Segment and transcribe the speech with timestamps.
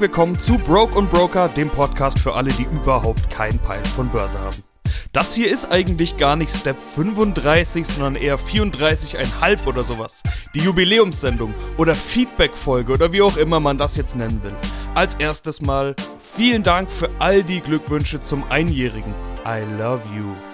[0.00, 4.38] willkommen zu Broke und Broker, dem Podcast für alle, die überhaupt keinen Peil von Börse
[4.40, 4.64] haben.
[5.12, 10.22] Das hier ist eigentlich gar nicht Step 35, sondern eher 34,5 oder sowas.
[10.54, 14.54] Die Jubiläumssendung oder Feedback-Folge oder wie auch immer man das jetzt nennen will.
[14.94, 19.12] Als erstes mal vielen Dank für all die Glückwünsche zum Einjährigen.
[19.44, 20.49] I love you.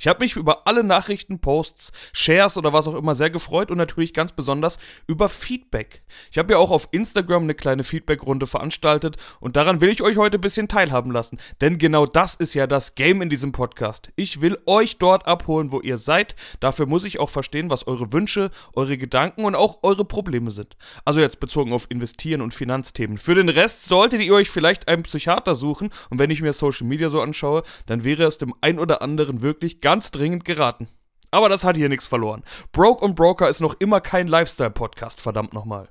[0.00, 3.78] Ich habe mich über alle Nachrichten, Posts, Shares oder was auch immer sehr gefreut und
[3.78, 6.02] natürlich ganz besonders über Feedback.
[6.30, 10.16] Ich habe ja auch auf Instagram eine kleine Feedback-Runde veranstaltet und daran will ich euch
[10.16, 11.40] heute ein bisschen teilhaben lassen.
[11.60, 14.10] Denn genau das ist ja das Game in diesem Podcast.
[14.14, 16.36] Ich will euch dort abholen, wo ihr seid.
[16.60, 20.76] Dafür muss ich auch verstehen, was eure Wünsche, eure Gedanken und auch eure Probleme sind.
[21.04, 23.18] Also jetzt bezogen auf Investieren und Finanzthemen.
[23.18, 26.86] Für den Rest solltet ihr euch vielleicht einen Psychiater suchen und wenn ich mir Social
[26.86, 30.88] Media so anschaue, dann wäre es dem ein oder anderen wirklich ganz dringend geraten.
[31.30, 32.42] Aber das hat hier nichts verloren.
[32.72, 35.88] Broke und Broker ist noch immer kein Lifestyle-Podcast, verdammt nochmal.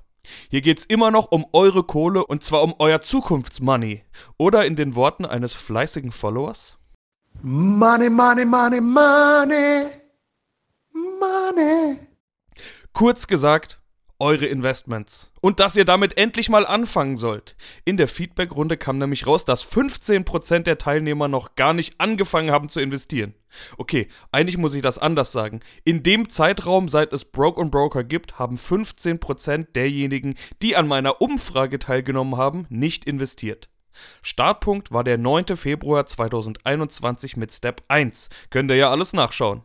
[0.50, 4.02] Hier geht's immer noch um eure Kohle und zwar um euer Zukunftsmoney.
[4.36, 6.76] Oder in den Worten eines fleißigen Followers?
[7.42, 9.86] Money, money, money, money,
[10.92, 11.98] money.
[12.92, 13.80] Kurz gesagt,
[14.18, 15.32] eure Investments.
[15.40, 17.56] Und dass ihr damit endlich mal anfangen sollt.
[17.84, 22.68] In der Feedback-Runde kam nämlich raus, dass 15% der Teilnehmer noch gar nicht angefangen haben
[22.68, 23.34] zu investieren.
[23.76, 25.60] Okay, eigentlich muss ich das anders sagen.
[25.84, 31.20] In dem Zeitraum, seit es Broke und Broker gibt, haben 15% derjenigen, die an meiner
[31.20, 33.68] Umfrage teilgenommen haben, nicht investiert.
[34.22, 35.56] Startpunkt war der 9.
[35.56, 38.28] Februar 2021 mit Step 1.
[38.50, 39.62] Könnt ihr ja alles nachschauen.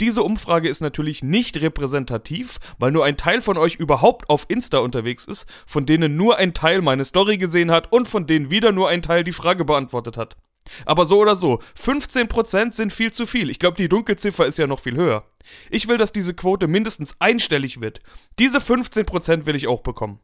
[0.00, 4.78] Diese Umfrage ist natürlich nicht repräsentativ, weil nur ein Teil von euch überhaupt auf Insta
[4.78, 8.72] unterwegs ist, von denen nur ein Teil meine Story gesehen hat und von denen wieder
[8.72, 10.36] nur ein Teil die Frage beantwortet hat.
[10.84, 13.50] Aber so oder so, 15% sind viel zu viel.
[13.50, 15.24] Ich glaube, die Dunkelziffer ist ja noch viel höher.
[15.70, 18.00] Ich will, dass diese Quote mindestens einstellig wird.
[18.38, 20.20] Diese 15% will ich auch bekommen.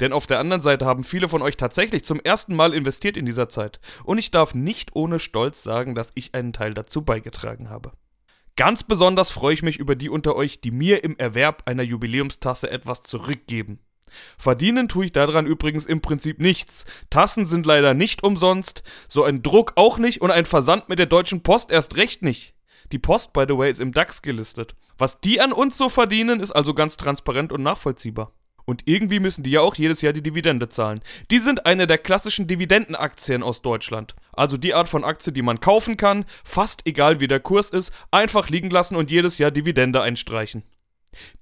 [0.00, 3.26] Denn auf der anderen Seite haben viele von euch tatsächlich zum ersten Mal investiert in
[3.26, 3.80] dieser Zeit.
[4.04, 7.92] Und ich darf nicht ohne Stolz sagen, dass ich einen Teil dazu beigetragen habe.
[8.56, 12.70] Ganz besonders freue ich mich über die unter euch, die mir im Erwerb einer Jubiläumstasse
[12.70, 13.80] etwas zurückgeben.
[14.38, 16.84] Verdienen tue ich daran übrigens im Prinzip nichts.
[17.10, 21.06] Tassen sind leider nicht umsonst, so ein Druck auch nicht und ein Versand mit der
[21.06, 22.54] Deutschen Post erst recht nicht.
[22.92, 24.74] Die Post, by the way, ist im DAX gelistet.
[24.98, 28.32] Was die an uns so verdienen, ist also ganz transparent und nachvollziehbar.
[28.70, 31.00] Und irgendwie müssen die ja auch jedes Jahr die Dividende zahlen.
[31.32, 34.14] Die sind eine der klassischen Dividendenaktien aus Deutschland.
[34.32, 37.92] Also die Art von Aktie, die man kaufen kann, fast egal wie der Kurs ist,
[38.12, 40.62] einfach liegen lassen und jedes Jahr Dividende einstreichen.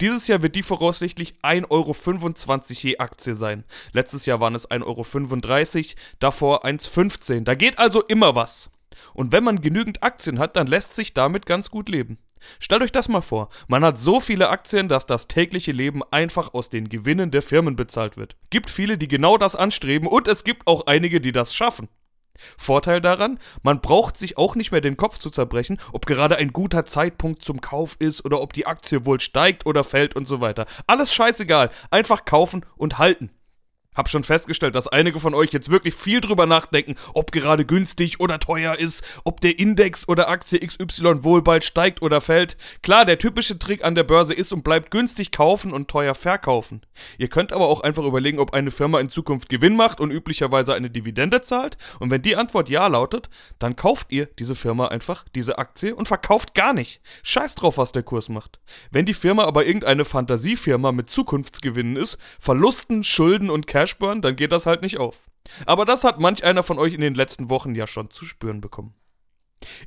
[0.01, 3.65] Dieses Jahr wird die voraussichtlich 1,25 Euro je Aktie sein.
[3.93, 7.41] Letztes Jahr waren es 1,35 Euro, davor 1,15 Euro.
[7.45, 8.71] Da geht also immer was.
[9.13, 12.17] Und wenn man genügend Aktien hat, dann lässt sich damit ganz gut leben.
[12.61, 13.49] Stellt euch das mal vor.
[13.69, 17.77] Man hat so viele Aktien, dass das tägliche Leben einfach aus den Gewinnen der Firmen
[17.77, 18.37] bezahlt wird.
[18.51, 21.89] Gibt viele, die genau das anstreben und es gibt auch einige, die das schaffen.
[22.57, 26.53] Vorteil daran, man braucht sich auch nicht mehr den Kopf zu zerbrechen, ob gerade ein
[26.53, 30.41] guter Zeitpunkt zum Kauf ist oder ob die Aktie wohl steigt oder fällt und so
[30.41, 30.67] weiter.
[30.87, 33.31] Alles scheißegal, einfach kaufen und halten.
[33.99, 38.21] Hab schon festgestellt, dass einige von euch jetzt wirklich viel drüber nachdenken, ob gerade günstig
[38.21, 42.57] oder teuer ist, ob der Index oder Aktie XY wohl bald steigt oder fällt.
[42.85, 46.83] Klar, der typische Trick an der Börse ist und bleibt günstig kaufen und teuer verkaufen.
[47.19, 50.75] Ihr könnt aber auch einfach überlegen, ob eine Firma in Zukunft Gewinn macht und üblicherweise
[50.75, 51.77] eine Dividende zahlt.
[51.99, 53.29] Und wenn die Antwort ja lautet,
[53.59, 57.01] dann kauft ihr diese Firma einfach, diese Aktie und verkauft gar nicht.
[57.25, 58.61] Scheiß drauf, was der Kurs macht.
[58.93, 64.37] Wenn die Firma aber irgendeine Fantasiefirma mit Zukunftsgewinnen ist, Verlusten, Schulden und Cash Cashburn, dann
[64.37, 65.23] geht das halt nicht auf.
[65.67, 68.61] Aber das hat manch einer von euch in den letzten Wochen ja schon zu spüren
[68.61, 68.95] bekommen.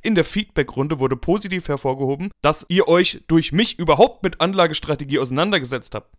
[0.02, 5.94] In der Feedback-Runde wurde positiv hervorgehoben, dass ihr euch durch mich überhaupt mit Anlagestrategie auseinandergesetzt
[5.94, 6.14] habt.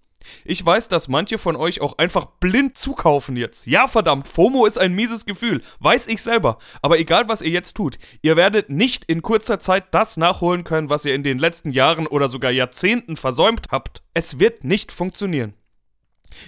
[0.46, 3.68] Ich weiß, dass manche von euch auch einfach blind zukaufen jetzt.
[3.68, 6.60] Ja, verdammt, FOMO ist ein mieses Gefühl, weiß ich selber.
[6.82, 10.90] Aber egal, was ihr jetzt tut, ihr werdet nicht in kurzer Zeit das nachholen können,
[10.90, 14.02] was ihr in den letzten Jahren oder sogar Jahrzehnten versäumt habt.
[14.14, 15.56] Es wird nicht funktionieren.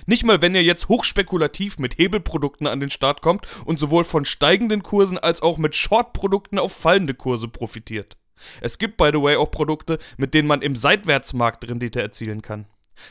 [0.06, 4.26] Nicht mal, wenn ihr jetzt hochspekulativ mit Hebelprodukten an den Start kommt und sowohl von
[4.26, 8.18] steigenden Kursen als auch mit Shortprodukten auf fallende Kurse profitiert.
[8.62, 12.68] Es gibt, by the way, auch Produkte, mit denen man im Seitwärtsmarkt Rendite erzielen kann.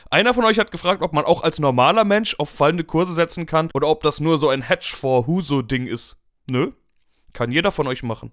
[0.09, 3.45] Einer von euch hat gefragt, ob man auch als normaler Mensch auf fallende Kurse setzen
[3.45, 6.17] kann oder ob das nur so ein Hedge for Huso-Ding ist.
[6.49, 6.71] Nö,
[7.33, 8.31] kann jeder von euch machen.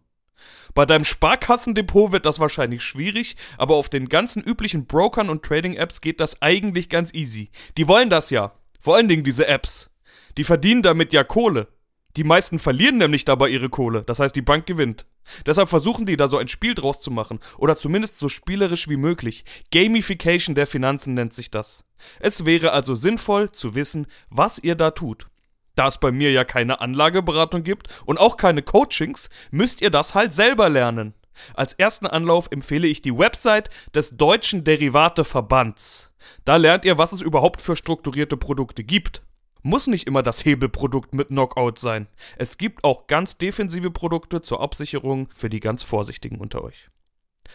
[0.74, 6.00] Bei deinem Sparkassendepot wird das wahrscheinlich schwierig, aber auf den ganzen üblichen Brokern und Trading-Apps
[6.00, 7.50] geht das eigentlich ganz easy.
[7.76, 8.52] Die wollen das ja.
[8.80, 9.90] Vor allen Dingen diese Apps.
[10.36, 11.68] Die verdienen damit ja Kohle.
[12.16, 15.06] Die meisten verlieren nämlich dabei ihre Kohle, das heißt die Bank gewinnt.
[15.46, 18.96] Deshalb versuchen die da so ein Spiel draus zu machen, oder zumindest so spielerisch wie
[18.96, 19.44] möglich.
[19.70, 21.84] Gamification der Finanzen nennt sich das.
[22.20, 25.26] Es wäre also sinnvoll zu wissen, was ihr da tut.
[25.74, 30.14] Da es bei mir ja keine Anlageberatung gibt und auch keine Coachings, müsst ihr das
[30.14, 31.14] halt selber lernen.
[31.54, 36.10] Als ersten Anlauf empfehle ich die Website des Deutschen Derivateverbands.
[36.44, 39.22] Da lernt ihr, was es überhaupt für strukturierte Produkte gibt.
[39.62, 42.08] Muss nicht immer das Hebelprodukt mit Knockout sein.
[42.36, 46.90] Es gibt auch ganz defensive Produkte zur Absicherung für die ganz Vorsichtigen unter euch.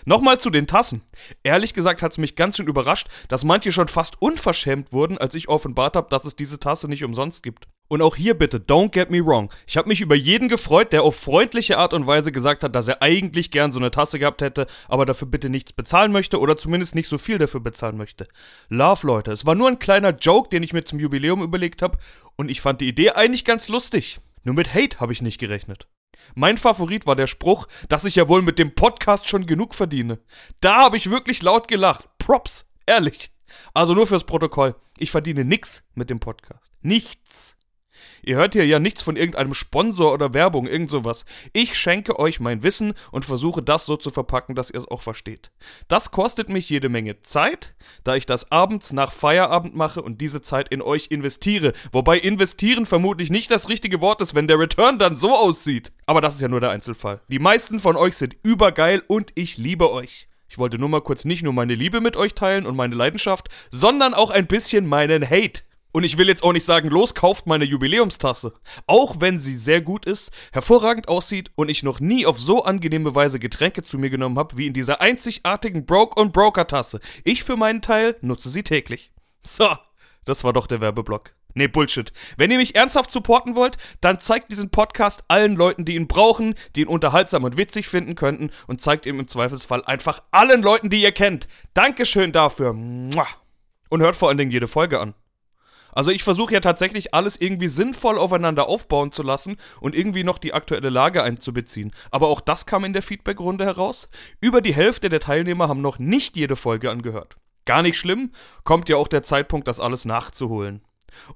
[0.06, 1.02] Nochmal zu den Tassen.
[1.44, 5.36] Ehrlich gesagt hat es mich ganz schön überrascht, dass manche schon fast unverschämt wurden, als
[5.36, 7.68] ich offenbart habe, dass es diese Tasse nicht umsonst gibt.
[7.90, 9.52] Und auch hier bitte, don't get me wrong.
[9.66, 12.88] Ich habe mich über jeden gefreut, der auf freundliche Art und Weise gesagt hat, dass
[12.88, 16.58] er eigentlich gern so eine Tasse gehabt hätte, aber dafür bitte nichts bezahlen möchte oder
[16.58, 18.28] zumindest nicht so viel dafür bezahlen möchte.
[18.70, 19.32] Love, Leute.
[19.32, 21.98] Es war nur ein kleiner Joke, den ich mir zum Jubiläum überlegt habe
[22.36, 24.20] und ich fand die Idee eigentlich ganz lustig.
[24.44, 25.88] Nur mit Hate habe ich nicht gerechnet.
[26.36, 30.20] Mein Favorit war der Spruch, dass ich ja wohl mit dem Podcast schon genug verdiene.
[30.62, 32.08] Da habe ich wirklich laut gelacht.
[32.20, 33.32] Props, ehrlich.
[33.74, 34.76] Also nur fürs Protokoll.
[34.98, 36.72] Ich verdiene nichts mit dem Podcast.
[36.82, 37.57] Nichts.
[38.24, 41.26] Ihr hört hier ja nichts von irgendeinem Sponsor oder Werbung, irgend sowas.
[41.54, 45.02] Ich schenke euch mein Wissen und versuche das so zu verpacken, dass ihr es auch
[45.02, 45.52] versteht.
[45.88, 50.42] Das kostet mich jede Menge Zeit, da ich das abends nach Feierabend mache und diese
[50.42, 51.74] Zeit in euch investiere.
[51.92, 55.92] Wobei investieren vermutlich nicht das richtige Wort ist, wenn der Return dann so aussieht.
[56.06, 57.22] Aber das ist ja nur der Einzelfall.
[57.28, 60.28] Die meisten von euch sind übergeil und ich liebe euch.
[60.50, 63.50] Ich wollte nur mal kurz nicht nur meine Liebe mit euch teilen und meine Leidenschaft,
[63.70, 65.62] sondern auch ein bisschen meinen Hate.
[65.98, 68.54] Und ich will jetzt auch nicht sagen, los, kauft meine Jubiläumstasse.
[68.86, 73.16] Auch wenn sie sehr gut ist, hervorragend aussieht und ich noch nie auf so angenehme
[73.16, 77.00] Weise Getränke zu mir genommen habe wie in dieser einzigartigen Broke und Broker Tasse.
[77.24, 79.12] Ich für meinen Teil nutze sie täglich.
[79.42, 79.70] So,
[80.24, 81.34] das war doch der Werbeblock.
[81.56, 82.14] Nee, Bullshit.
[82.38, 86.54] Wenn ihr mich ernsthaft supporten wollt, dann zeigt diesen Podcast allen Leuten, die ihn brauchen,
[86.76, 90.92] die ihn unterhaltsam und witzig finden könnten und zeigt ihm im Zweifelsfall einfach allen Leuten,
[90.92, 91.48] die ihr kennt.
[91.74, 92.70] Dankeschön dafür.
[92.70, 95.16] Und hört vor allen Dingen jede Folge an.
[95.92, 100.38] Also ich versuche ja tatsächlich alles irgendwie sinnvoll aufeinander aufbauen zu lassen und irgendwie noch
[100.38, 101.92] die aktuelle Lage einzubeziehen.
[102.12, 104.10] Aber auch das kam in der Feedbackrunde heraus.
[104.42, 107.38] Über die Hälfte der Teilnehmer haben noch nicht jede Folge angehört.
[107.66, 108.32] Gar nicht schlimm,
[108.64, 110.82] kommt ja auch der Zeitpunkt, das alles nachzuholen.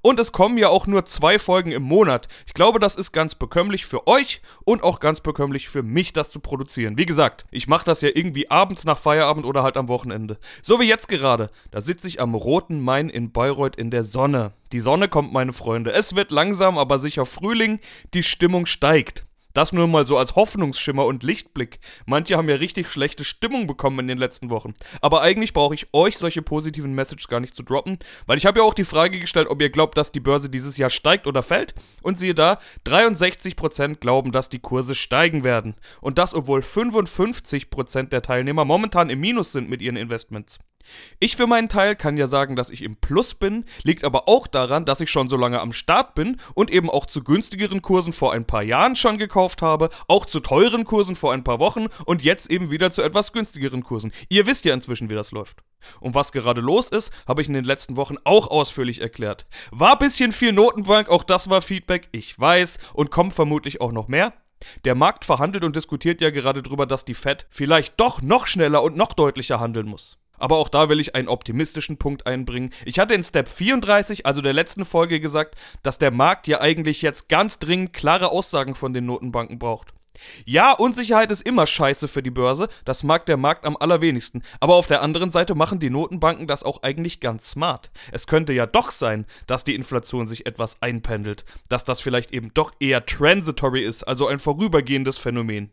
[0.00, 2.28] Und es kommen ja auch nur zwei Folgen im Monat.
[2.46, 6.30] Ich glaube, das ist ganz bekömmlich für euch und auch ganz bekömmlich für mich, das
[6.30, 6.98] zu produzieren.
[6.98, 10.38] Wie gesagt, ich mache das ja irgendwie abends nach Feierabend oder halt am Wochenende.
[10.62, 11.50] So wie jetzt gerade.
[11.70, 14.52] Da sitze ich am Roten Main in Bayreuth in der Sonne.
[14.72, 15.92] Die Sonne kommt, meine Freunde.
[15.92, 17.80] Es wird langsam, aber sicher Frühling.
[18.14, 19.26] Die Stimmung steigt.
[19.54, 21.78] Das nur mal so als Hoffnungsschimmer und Lichtblick.
[22.06, 24.74] Manche haben ja richtig schlechte Stimmung bekommen in den letzten Wochen.
[25.00, 28.60] Aber eigentlich brauche ich euch solche positiven Messages gar nicht zu droppen, weil ich habe
[28.60, 31.42] ja auch die Frage gestellt, ob ihr glaubt, dass die Börse dieses Jahr steigt oder
[31.42, 31.74] fällt.
[32.02, 35.74] Und siehe da, 63% glauben, dass die Kurse steigen werden.
[36.00, 40.58] Und das, obwohl 55% der Teilnehmer momentan im Minus sind mit ihren Investments.
[41.18, 44.46] Ich für meinen Teil kann ja sagen, dass ich im Plus bin, liegt aber auch
[44.46, 48.12] daran, dass ich schon so lange am Start bin und eben auch zu günstigeren Kursen
[48.12, 51.86] vor ein paar Jahren schon gekauft habe, auch zu teuren Kursen vor ein paar Wochen
[52.04, 54.12] und jetzt eben wieder zu etwas günstigeren Kursen.
[54.28, 55.58] Ihr wisst ja inzwischen, wie das läuft.
[56.00, 59.46] Und was gerade los ist, habe ich in den letzten Wochen auch ausführlich erklärt.
[59.70, 64.08] War bisschen viel Notenbank, auch das war Feedback, ich weiß, und kommt vermutlich auch noch
[64.08, 64.32] mehr.
[64.84, 68.82] Der Markt verhandelt und diskutiert ja gerade darüber, dass die Fed vielleicht doch noch schneller
[68.82, 70.18] und noch deutlicher handeln muss.
[70.42, 72.70] Aber auch da will ich einen optimistischen Punkt einbringen.
[72.84, 77.00] Ich hatte in Step 34, also der letzten Folge, gesagt, dass der Markt ja eigentlich
[77.00, 79.94] jetzt ganz dringend klare Aussagen von den Notenbanken braucht.
[80.44, 84.42] Ja, Unsicherheit ist immer scheiße für die Börse, das mag der Markt am allerwenigsten.
[84.58, 87.92] Aber auf der anderen Seite machen die Notenbanken das auch eigentlich ganz smart.
[88.10, 92.52] Es könnte ja doch sein, dass die Inflation sich etwas einpendelt, dass das vielleicht eben
[92.52, 95.70] doch eher transitory ist, also ein vorübergehendes Phänomen.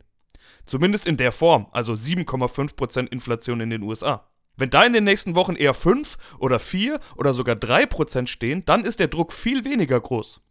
[0.68, 4.30] Zumindest in der Form, also 7,5% Inflation in den USA.
[4.60, 8.84] Wenn da in den nächsten Wochen eher 5 oder 4 oder sogar 3% stehen, dann
[8.84, 10.42] ist der Druck viel weniger groß.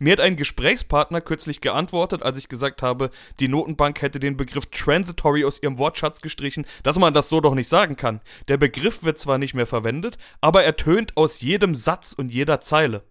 [0.00, 4.66] Mir hat ein Gesprächspartner kürzlich geantwortet, als ich gesagt habe, die Notenbank hätte den Begriff
[4.66, 8.20] transitory aus ihrem Wortschatz gestrichen, dass man das so doch nicht sagen kann.
[8.48, 12.60] Der Begriff wird zwar nicht mehr verwendet, aber er tönt aus jedem Satz und jeder
[12.62, 13.04] Zeile.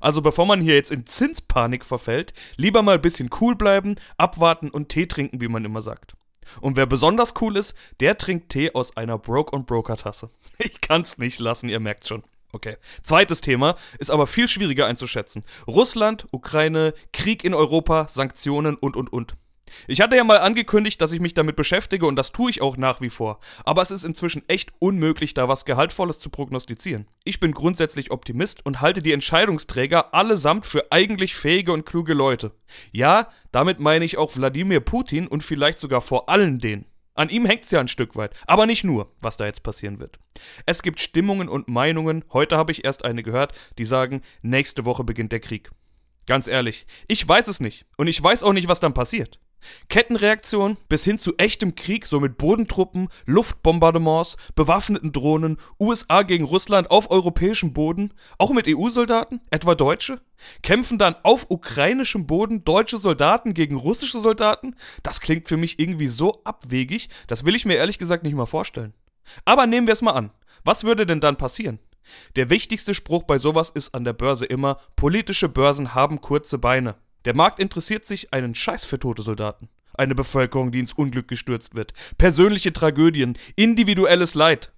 [0.00, 4.70] Also bevor man hier jetzt in Zinspanik verfällt, lieber mal ein bisschen cool bleiben, abwarten
[4.70, 6.14] und Tee trinken, wie man immer sagt.
[6.60, 10.30] Und wer besonders cool ist, der trinkt Tee aus einer Broke und Broker Tasse.
[10.58, 12.22] Ich kann's nicht lassen, ihr merkt schon.
[12.52, 12.76] Okay.
[13.02, 15.44] Zweites Thema ist aber viel schwieriger einzuschätzen.
[15.66, 19.36] Russland, Ukraine, Krieg in Europa, Sanktionen und und und.
[19.86, 22.76] Ich hatte ja mal angekündigt, dass ich mich damit beschäftige und das tue ich auch
[22.76, 23.40] nach wie vor.
[23.64, 27.06] Aber es ist inzwischen echt unmöglich, da was Gehaltvolles zu prognostizieren.
[27.24, 32.52] Ich bin grundsätzlich Optimist und halte die Entscheidungsträger allesamt für eigentlich fähige und kluge Leute.
[32.92, 36.86] Ja, damit meine ich auch Wladimir Putin und vielleicht sogar vor allen denen.
[37.14, 40.18] An ihm hängt's ja ein Stück weit, aber nicht nur, was da jetzt passieren wird.
[40.64, 45.04] Es gibt Stimmungen und Meinungen, heute habe ich erst eine gehört, die sagen, nächste Woche
[45.04, 45.70] beginnt der Krieg.
[46.26, 47.86] Ganz ehrlich, ich weiß es nicht.
[47.96, 49.40] Und ich weiß auch nicht, was dann passiert.
[49.88, 56.90] Kettenreaktion bis hin zu echtem Krieg, so mit Bodentruppen, Luftbombardements, bewaffneten Drohnen, USA gegen Russland
[56.90, 60.20] auf europäischem Boden, auch mit EU-Soldaten, etwa Deutsche?
[60.62, 64.74] Kämpfen dann auf ukrainischem Boden deutsche Soldaten gegen russische Soldaten?
[65.02, 68.46] Das klingt für mich irgendwie so abwegig, das will ich mir ehrlich gesagt nicht mal
[68.46, 68.94] vorstellen.
[69.44, 70.30] Aber nehmen wir es mal an.
[70.64, 71.78] Was würde denn dann passieren?
[72.36, 76.96] Der wichtigste Spruch bei sowas ist an der Börse immer, politische Börsen haben kurze Beine.
[77.24, 79.68] Der Markt interessiert sich einen Scheiß für tote Soldaten.
[79.94, 81.92] Eine Bevölkerung, die ins Unglück gestürzt wird.
[82.16, 84.72] Persönliche Tragödien, individuelles Leid.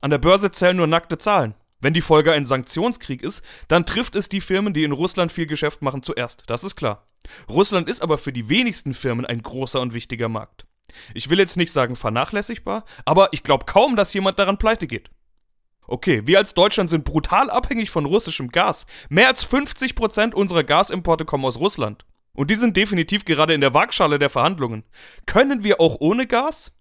[0.00, 1.54] An der Börse zählen nur nackte Zahlen.
[1.80, 5.46] Wenn die Folge ein Sanktionskrieg ist, dann trifft es die Firmen, die in Russland viel
[5.46, 6.44] Geschäft machen, zuerst.
[6.46, 7.08] Das ist klar.
[7.48, 10.66] Russland ist aber für die wenigsten Firmen ein großer und wichtiger Markt.
[11.14, 15.10] Ich will jetzt nicht sagen vernachlässigbar, aber ich glaube kaum, dass jemand daran pleite geht.
[15.88, 18.86] Okay, wir als Deutschland sind brutal abhängig von russischem Gas.
[19.08, 22.04] Mehr als 50% unserer Gasimporte kommen aus Russland.
[22.34, 24.84] Und die sind definitiv gerade in der Waagschale der Verhandlungen.
[25.24, 26.72] Können wir auch ohne Gas?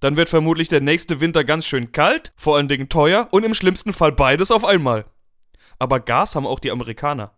[0.00, 3.54] Dann wird vermutlich der nächste Winter ganz schön kalt, vor allen Dingen teuer und im
[3.54, 5.06] schlimmsten Fall beides auf einmal.
[5.78, 7.32] Aber Gas haben auch die Amerikaner.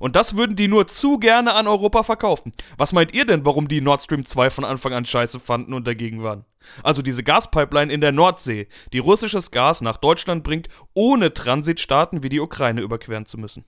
[0.00, 2.52] Und das würden die nur zu gerne an Europa verkaufen.
[2.76, 5.86] Was meint ihr denn, warum die Nord Stream 2 von Anfang an scheiße fanden und
[5.86, 6.44] dagegen waren?
[6.82, 12.28] Also diese Gaspipeline in der Nordsee, die russisches Gas nach Deutschland bringt, ohne Transitstaaten wie
[12.28, 13.64] die Ukraine überqueren zu müssen.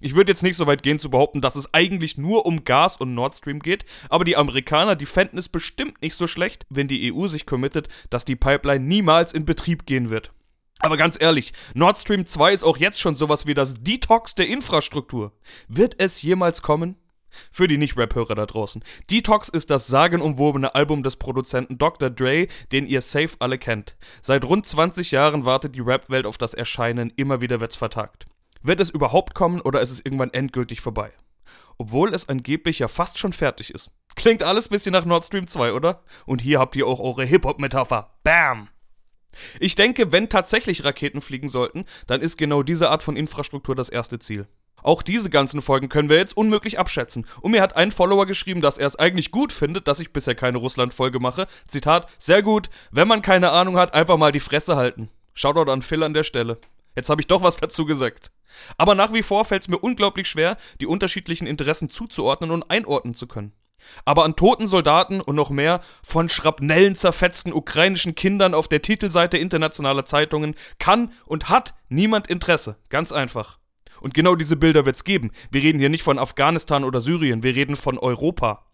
[0.00, 2.96] Ich würde jetzt nicht so weit gehen zu behaupten, dass es eigentlich nur um Gas
[2.96, 6.86] und Nord Stream geht, aber die Amerikaner, die fänden es bestimmt nicht so schlecht, wenn
[6.86, 10.32] die EU sich committet, dass die Pipeline niemals in Betrieb gehen wird.
[10.78, 14.48] Aber ganz ehrlich, Nord Stream 2 ist auch jetzt schon sowas wie das Detox der
[14.48, 15.32] Infrastruktur.
[15.68, 16.96] Wird es jemals kommen?
[17.50, 18.82] Für die Nicht-Rap-Hörer da draußen.
[19.10, 22.10] Detox ist das sagenumwobene Album des Produzenten Dr.
[22.10, 23.96] Dre, den ihr safe alle kennt.
[24.22, 28.26] Seit rund 20 Jahren wartet die Rap-Welt auf das Erscheinen, immer wieder wird's vertagt.
[28.62, 31.12] Wird es überhaupt kommen oder ist es irgendwann endgültig vorbei?
[31.76, 33.90] Obwohl es angeblich ja fast schon fertig ist.
[34.16, 36.02] Klingt alles bisschen nach Nord Stream 2, oder?
[36.26, 38.10] Und hier habt ihr auch eure Hip-Hop-Metapher.
[38.24, 38.68] Bam!
[39.60, 43.88] Ich denke, wenn tatsächlich Raketen fliegen sollten, dann ist genau diese Art von Infrastruktur das
[43.88, 44.46] erste Ziel.
[44.82, 47.26] Auch diese ganzen Folgen können wir jetzt unmöglich abschätzen.
[47.40, 50.34] Und mir hat ein Follower geschrieben, dass er es eigentlich gut findet, dass ich bisher
[50.34, 51.46] keine Russland-Folge mache.
[51.66, 55.08] Zitat, sehr gut, wenn man keine Ahnung hat, einfach mal die Fresse halten.
[55.34, 56.58] Shoutout an Phil an der Stelle.
[56.96, 58.30] Jetzt habe ich doch was dazu gesagt.
[58.76, 63.14] Aber nach wie vor fällt es mir unglaublich schwer, die unterschiedlichen Interessen zuzuordnen und einordnen
[63.14, 63.52] zu können.
[64.04, 69.38] Aber an toten Soldaten und noch mehr von Schrapnellen zerfetzten ukrainischen Kindern auf der Titelseite
[69.38, 72.76] internationaler Zeitungen kann und hat niemand Interesse.
[72.88, 73.58] Ganz einfach.
[74.00, 75.32] Und genau diese Bilder wird's geben.
[75.50, 78.64] Wir reden hier nicht von Afghanistan oder Syrien, wir reden von Europa.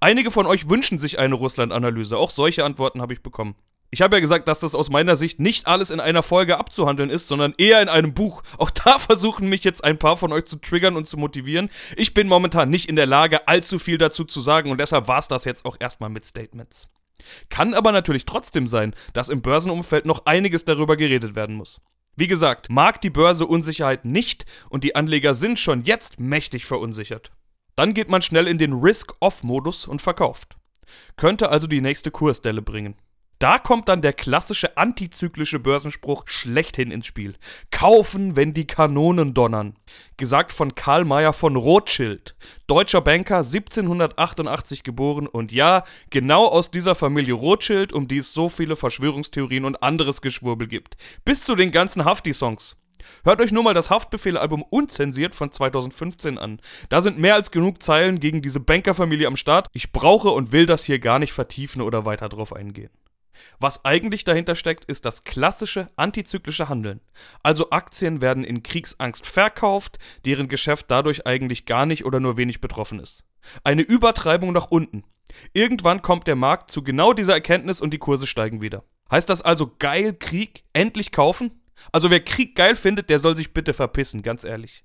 [0.00, 2.16] Einige von euch wünschen sich eine Russland-Analyse.
[2.16, 3.54] Auch solche Antworten habe ich bekommen.
[3.90, 7.08] Ich habe ja gesagt, dass das aus meiner Sicht nicht alles in einer Folge abzuhandeln
[7.08, 8.42] ist, sondern eher in einem Buch.
[8.58, 11.70] Auch da versuchen mich jetzt ein paar von euch zu triggern und zu motivieren.
[11.96, 15.18] Ich bin momentan nicht in der Lage, allzu viel dazu zu sagen und deshalb war
[15.18, 16.88] es das jetzt auch erstmal mit Statements.
[17.48, 21.80] Kann aber natürlich trotzdem sein, dass im Börsenumfeld noch einiges darüber geredet werden muss.
[22.14, 27.30] Wie gesagt, mag die Börse Unsicherheit nicht und die Anleger sind schon jetzt mächtig verunsichert.
[27.74, 30.56] Dann geht man schnell in den Risk-Off-Modus und verkauft.
[31.16, 32.96] Könnte also die nächste Kursdelle bringen.
[33.38, 37.36] Da kommt dann der klassische antizyklische Börsenspruch schlechthin ins Spiel.
[37.70, 39.76] Kaufen, wenn die Kanonen donnern.
[40.16, 42.34] Gesagt von Karl Mayer von Rothschild.
[42.66, 48.48] Deutscher Banker, 1788 geboren und ja, genau aus dieser Familie Rothschild, um die es so
[48.48, 50.96] viele Verschwörungstheorien und anderes Geschwurbel gibt.
[51.24, 52.76] Bis zu den ganzen Hafti-Songs.
[53.22, 56.60] Hört euch nur mal das Haftbefehl-Album Unzensiert von 2015 an.
[56.88, 59.68] Da sind mehr als genug Zeilen gegen diese Bankerfamilie am Start.
[59.72, 62.90] Ich brauche und will das hier gar nicht vertiefen oder weiter drauf eingehen.
[63.58, 67.00] Was eigentlich dahinter steckt, ist das klassische antizyklische Handeln.
[67.42, 72.60] Also Aktien werden in Kriegsangst verkauft, deren Geschäft dadurch eigentlich gar nicht oder nur wenig
[72.60, 73.24] betroffen ist.
[73.64, 75.04] Eine Übertreibung nach unten.
[75.52, 78.84] Irgendwann kommt der Markt zu genau dieser Erkenntnis und die Kurse steigen wieder.
[79.10, 81.62] Heißt das also geil Krieg endlich kaufen?
[81.92, 84.84] Also wer Krieg geil findet, der soll sich bitte verpissen, ganz ehrlich.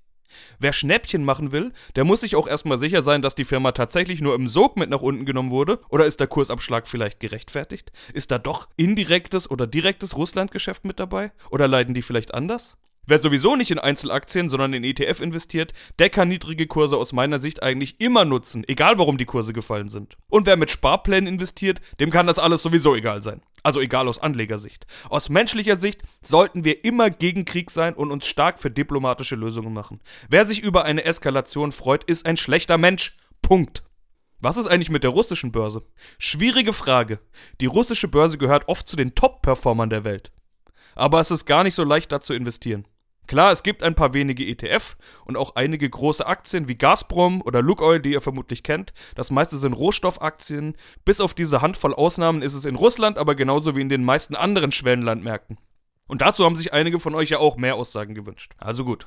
[0.58, 4.20] Wer Schnäppchen machen will, der muss sich auch erstmal sicher sein, dass die Firma tatsächlich
[4.20, 5.80] nur im Sog mit nach unten genommen wurde.
[5.88, 7.92] Oder ist der Kursabschlag vielleicht gerechtfertigt?
[8.12, 11.32] Ist da doch indirektes oder direktes Russlandgeschäft mit dabei?
[11.50, 12.76] Oder leiden die vielleicht anders?
[13.06, 17.38] Wer sowieso nicht in Einzelaktien, sondern in ETF investiert, der kann niedrige Kurse aus meiner
[17.38, 20.16] Sicht eigentlich immer nutzen, egal warum die Kurse gefallen sind.
[20.28, 23.42] Und wer mit Sparplänen investiert, dem kann das alles sowieso egal sein.
[23.64, 24.86] Also egal aus Anlegersicht.
[25.08, 29.72] Aus menschlicher Sicht sollten wir immer gegen Krieg sein und uns stark für diplomatische Lösungen
[29.72, 30.00] machen.
[30.28, 33.16] Wer sich über eine Eskalation freut, ist ein schlechter Mensch.
[33.40, 33.82] Punkt.
[34.38, 35.82] Was ist eigentlich mit der russischen Börse?
[36.18, 37.20] Schwierige Frage.
[37.62, 40.30] Die russische Börse gehört oft zu den Top-Performern der Welt.
[40.94, 42.86] Aber es ist gar nicht so leicht, da zu investieren.
[43.26, 47.62] Klar, es gibt ein paar wenige ETF und auch einige große Aktien wie Gazprom oder
[47.62, 48.92] Lukoil, die ihr vermutlich kennt.
[49.14, 50.76] Das meiste sind Rohstoffaktien.
[51.04, 54.36] Bis auf diese Handvoll Ausnahmen ist es in Russland, aber genauso wie in den meisten
[54.36, 55.58] anderen Schwellenlandmärkten.
[56.06, 58.52] Und dazu haben sich einige von euch ja auch mehr Aussagen gewünscht.
[58.58, 59.06] Also gut.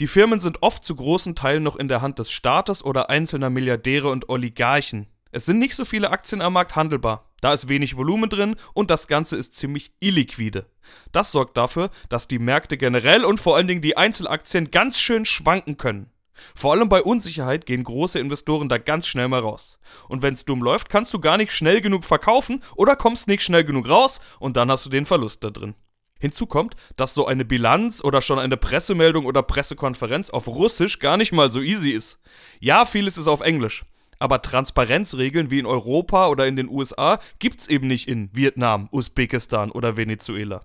[0.00, 3.50] Die Firmen sind oft zu großen Teilen noch in der Hand des Staates oder einzelner
[3.50, 5.06] Milliardäre und Oligarchen.
[5.30, 7.30] Es sind nicht so viele Aktien am Markt handelbar.
[7.40, 10.66] Da ist wenig Volumen drin und das Ganze ist ziemlich illiquide.
[11.12, 15.24] Das sorgt dafür, dass die Märkte generell und vor allen Dingen die Einzelaktien ganz schön
[15.24, 16.10] schwanken können.
[16.54, 19.78] Vor allem bei Unsicherheit gehen große Investoren da ganz schnell mal raus.
[20.08, 23.64] Und wenn's dumm läuft, kannst du gar nicht schnell genug verkaufen oder kommst nicht schnell
[23.64, 25.74] genug raus und dann hast du den Verlust da drin.
[26.20, 31.16] Hinzu kommt, dass so eine Bilanz oder schon eine Pressemeldung oder Pressekonferenz auf Russisch gar
[31.16, 32.18] nicht mal so easy ist.
[32.58, 33.84] Ja, vieles ist auf Englisch.
[34.18, 39.70] Aber Transparenzregeln wie in Europa oder in den USA gibt's eben nicht in Vietnam, Usbekistan
[39.70, 40.64] oder Venezuela.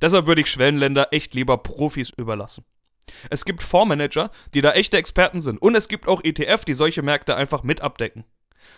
[0.00, 2.64] Deshalb würde ich Schwellenländer echt lieber Profis überlassen.
[3.30, 5.60] Es gibt Fondsmanager, die da echte Experten sind.
[5.60, 8.24] Und es gibt auch ETF, die solche Märkte einfach mit abdecken.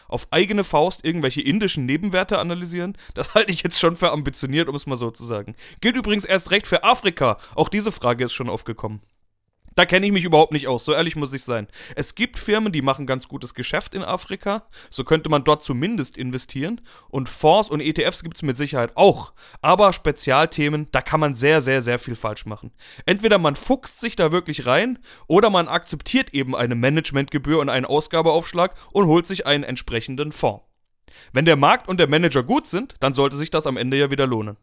[0.08, 4.74] Auf eigene Faust irgendwelche indischen Nebenwerte analysieren, das halte ich jetzt schon für ambitioniert, um
[4.74, 5.54] es mal so zu sagen.
[5.80, 7.38] Gilt übrigens erst recht für Afrika.
[7.54, 9.00] Auch diese Frage ist schon aufgekommen.
[9.74, 11.66] Da kenne ich mich überhaupt nicht aus, so ehrlich muss ich sein.
[11.96, 16.16] Es gibt Firmen, die machen ganz gutes Geschäft in Afrika, so könnte man dort zumindest
[16.16, 16.80] investieren.
[17.08, 19.32] Und Fonds und ETFs gibt es mit Sicherheit auch.
[19.60, 22.70] Aber Spezialthemen, da kann man sehr, sehr, sehr viel falsch machen.
[23.04, 27.86] Entweder man fuchst sich da wirklich rein oder man akzeptiert eben eine Managementgebühr und einen
[27.86, 30.64] Ausgabeaufschlag und holt sich einen entsprechenden Fonds.
[31.32, 34.10] Wenn der Markt und der Manager gut sind, dann sollte sich das am Ende ja
[34.10, 34.56] wieder lohnen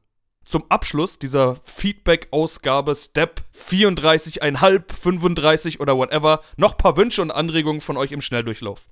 [0.46, 7.98] zum Abschluss dieser Feedback-Ausgabe Step 34,5, 35 oder whatever noch paar Wünsche und Anregungen von
[7.98, 8.88] euch im Schnelldurchlauf.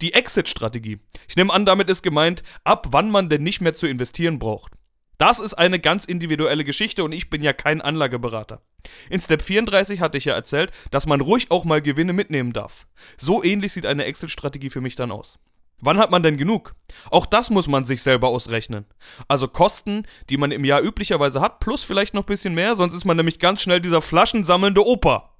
[0.00, 1.00] Die Exit-Strategie.
[1.28, 4.72] Ich nehme an, damit ist gemeint, ab wann man denn nicht mehr zu investieren braucht.
[5.18, 8.62] Das ist eine ganz individuelle Geschichte und ich bin ja kein Anlageberater.
[9.08, 12.86] In Step 34 hatte ich ja erzählt, dass man ruhig auch mal Gewinne mitnehmen darf.
[13.16, 15.38] So ähnlich sieht eine Exit-Strategie für mich dann aus.
[15.84, 16.76] Wann hat man denn genug?
[17.10, 18.86] Auch das muss man sich selber ausrechnen.
[19.26, 22.94] Also Kosten, die man im Jahr üblicherweise hat, plus vielleicht noch ein bisschen mehr, sonst
[22.94, 25.30] ist man nämlich ganz schnell dieser flaschensammelnde Opa.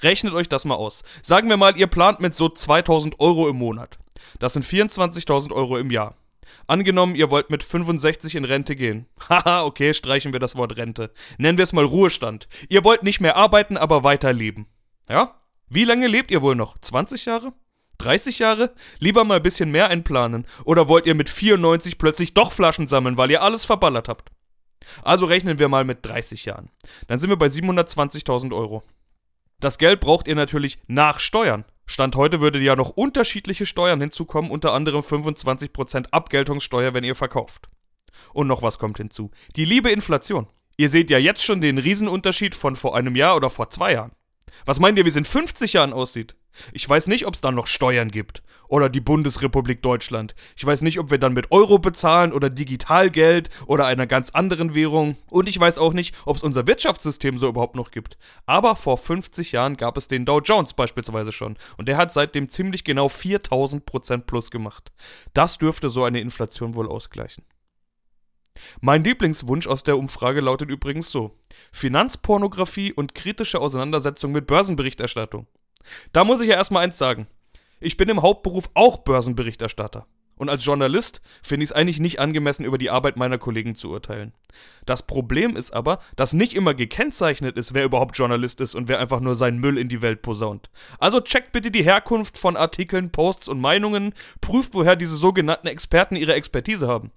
[0.00, 1.02] Rechnet euch das mal aus.
[1.22, 3.98] Sagen wir mal, ihr plant mit so 2000 Euro im Monat.
[4.38, 6.14] Das sind 24.000 Euro im Jahr.
[6.66, 9.04] Angenommen, ihr wollt mit 65 in Rente gehen.
[9.28, 11.12] Haha, okay, streichen wir das Wort Rente.
[11.36, 12.48] Nennen wir es mal Ruhestand.
[12.70, 14.66] Ihr wollt nicht mehr arbeiten, aber weiterleben.
[15.10, 15.34] Ja?
[15.68, 16.78] Wie lange lebt ihr wohl noch?
[16.78, 17.52] 20 Jahre?
[18.00, 18.74] 30 Jahre?
[18.98, 20.46] Lieber mal ein bisschen mehr einplanen.
[20.64, 24.30] Oder wollt ihr mit 94 plötzlich doch Flaschen sammeln, weil ihr alles verballert habt?
[25.02, 26.70] Also rechnen wir mal mit 30 Jahren.
[27.06, 28.82] Dann sind wir bei 720.000 Euro.
[29.60, 31.64] Das Geld braucht ihr natürlich nach Steuern.
[31.86, 37.68] Stand heute würde ja noch unterschiedliche Steuern hinzukommen, unter anderem 25% Abgeltungssteuer, wenn ihr verkauft.
[38.32, 39.30] Und noch was kommt hinzu.
[39.56, 40.46] Die liebe Inflation.
[40.76, 44.12] Ihr seht ja jetzt schon den Riesenunterschied von vor einem Jahr oder vor zwei Jahren.
[44.64, 46.36] Was meint ihr, wie es in 50 Jahren aussieht?
[46.72, 48.42] Ich weiß nicht, ob es dann noch Steuern gibt.
[48.68, 50.34] Oder die Bundesrepublik Deutschland.
[50.56, 54.74] Ich weiß nicht, ob wir dann mit Euro bezahlen oder Digitalgeld oder einer ganz anderen
[54.74, 55.16] Währung.
[55.28, 58.16] Und ich weiß auch nicht, ob es unser Wirtschaftssystem so überhaupt noch gibt.
[58.46, 61.56] Aber vor 50 Jahren gab es den Dow Jones beispielsweise schon.
[61.78, 64.92] Und der hat seitdem ziemlich genau 4000 Prozent plus gemacht.
[65.34, 67.44] Das dürfte so eine Inflation wohl ausgleichen.
[68.80, 71.38] Mein Lieblingswunsch aus der Umfrage lautet übrigens so:
[71.72, 75.46] Finanzpornografie und kritische Auseinandersetzung mit Börsenberichterstattung.
[76.12, 77.26] Da muss ich ja erstmal eins sagen.
[77.80, 80.06] Ich bin im Hauptberuf auch Börsenberichterstatter.
[80.40, 83.90] Und als Journalist finde ich es eigentlich nicht angemessen, über die Arbeit meiner Kollegen zu
[83.90, 84.32] urteilen.
[84.86, 89.00] Das Problem ist aber, dass nicht immer gekennzeichnet ist, wer überhaupt Journalist ist und wer
[89.00, 90.70] einfach nur seinen Müll in die Welt posaunt.
[90.98, 96.16] Also checkt bitte die Herkunft von Artikeln, Posts und Meinungen, prüft, woher diese sogenannten Experten
[96.16, 97.12] ihre Expertise haben.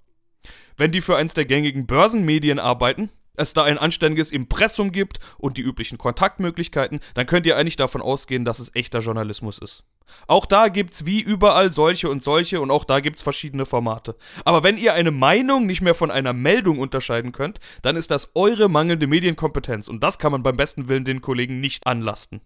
[0.76, 5.58] Wenn die für eins der gängigen Börsenmedien arbeiten, es da ein anständiges Impressum gibt und
[5.58, 9.84] die üblichen Kontaktmöglichkeiten, dann könnt ihr eigentlich davon ausgehen, dass es echter Journalismus ist.
[10.28, 14.16] Auch da gibt's wie überall solche und solche und auch da gibt's verschiedene Formate.
[14.46, 18.32] Aber wenn ihr eine Meinung nicht mehr von einer Meldung unterscheiden könnt, dann ist das
[18.36, 22.42] eure mangelnde Medienkompetenz und das kann man beim besten Willen den Kollegen nicht anlasten.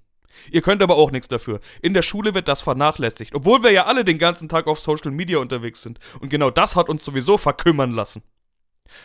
[0.51, 1.59] Ihr könnt aber auch nichts dafür.
[1.81, 5.11] In der Schule wird das vernachlässigt, obwohl wir ja alle den ganzen Tag auf Social
[5.11, 5.99] Media unterwegs sind.
[6.19, 8.21] Und genau das hat uns sowieso verkümmern lassen.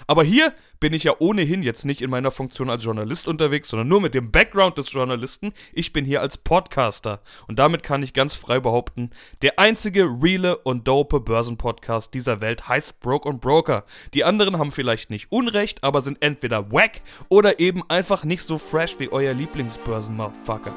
[0.07, 3.87] Aber hier bin ich ja ohnehin jetzt nicht in meiner Funktion als Journalist unterwegs, sondern
[3.87, 5.53] nur mit dem Background des Journalisten.
[5.73, 7.21] Ich bin hier als Podcaster.
[7.47, 9.11] Und damit kann ich ganz frei behaupten,
[9.43, 13.85] der einzige reale und dope Börsenpodcast dieser Welt heißt Broke und Broker.
[14.13, 18.59] Die anderen haben vielleicht nicht Unrecht, aber sind entweder wack oder eben einfach nicht so
[18.59, 20.73] fresh wie euer Lieblingsbörsen-Motherfucker.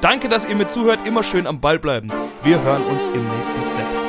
[0.00, 1.04] Danke, dass ihr mir zuhört.
[1.04, 2.12] Immer schön am Ball bleiben.
[2.44, 4.07] Wir hören uns im nächsten Step.